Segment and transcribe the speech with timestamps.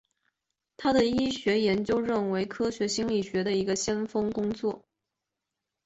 [0.77, 4.83] 他的医学研究成为科学心理学的先锋工作。